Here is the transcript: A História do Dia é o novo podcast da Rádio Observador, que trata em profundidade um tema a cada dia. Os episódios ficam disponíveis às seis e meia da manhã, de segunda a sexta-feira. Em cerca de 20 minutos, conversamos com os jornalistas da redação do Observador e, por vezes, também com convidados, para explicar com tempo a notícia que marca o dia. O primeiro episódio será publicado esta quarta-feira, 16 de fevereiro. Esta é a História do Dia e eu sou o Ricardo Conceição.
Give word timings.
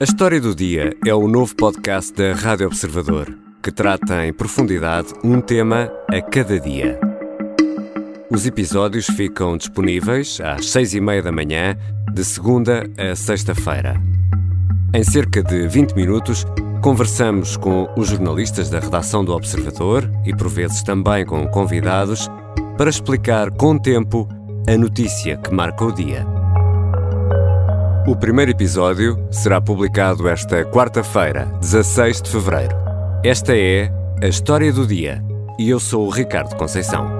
A 0.00 0.04
História 0.04 0.40
do 0.40 0.54
Dia 0.54 0.96
é 1.06 1.14
o 1.14 1.28
novo 1.28 1.54
podcast 1.54 2.14
da 2.14 2.32
Rádio 2.32 2.68
Observador, 2.68 3.36
que 3.62 3.70
trata 3.70 4.24
em 4.24 4.32
profundidade 4.32 5.08
um 5.22 5.42
tema 5.42 5.92
a 6.10 6.22
cada 6.22 6.58
dia. 6.58 6.98
Os 8.30 8.46
episódios 8.46 9.04
ficam 9.08 9.58
disponíveis 9.58 10.40
às 10.40 10.70
seis 10.70 10.94
e 10.94 11.02
meia 11.02 11.22
da 11.22 11.30
manhã, 11.30 11.76
de 12.14 12.24
segunda 12.24 12.88
a 12.96 13.14
sexta-feira. 13.14 14.00
Em 14.94 15.04
cerca 15.04 15.42
de 15.42 15.68
20 15.68 15.92
minutos, 15.92 16.46
conversamos 16.80 17.58
com 17.58 17.86
os 17.94 18.08
jornalistas 18.08 18.70
da 18.70 18.80
redação 18.80 19.22
do 19.22 19.34
Observador 19.34 20.10
e, 20.24 20.34
por 20.34 20.48
vezes, 20.48 20.82
também 20.82 21.26
com 21.26 21.46
convidados, 21.48 22.26
para 22.78 22.88
explicar 22.88 23.50
com 23.50 23.76
tempo 23.76 24.26
a 24.66 24.78
notícia 24.78 25.36
que 25.36 25.52
marca 25.52 25.84
o 25.84 25.92
dia. 25.92 26.39
O 28.10 28.16
primeiro 28.16 28.50
episódio 28.50 29.24
será 29.30 29.60
publicado 29.60 30.28
esta 30.28 30.64
quarta-feira, 30.64 31.44
16 31.60 32.22
de 32.22 32.30
fevereiro. 32.30 32.76
Esta 33.22 33.56
é 33.56 33.88
a 34.20 34.26
História 34.26 34.72
do 34.72 34.84
Dia 34.84 35.24
e 35.56 35.70
eu 35.70 35.78
sou 35.78 36.08
o 36.08 36.10
Ricardo 36.10 36.56
Conceição. 36.56 37.19